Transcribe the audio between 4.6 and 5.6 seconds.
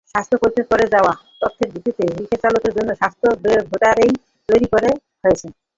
করা হয়েছে।